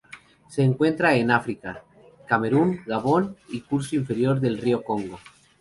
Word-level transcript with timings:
Se 0.49 0.63
encuentran 0.63 1.17
en 1.17 1.29
África: 1.29 1.83
Camerún, 2.27 2.81
Gabón 2.87 3.37
y 3.49 3.61
curso 3.61 3.95
inferior 3.95 4.39
del 4.39 4.57
río 4.57 4.81
Congo. 4.83 5.19